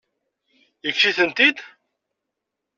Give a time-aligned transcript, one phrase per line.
[0.85, 1.57] Yekkes-itent-id?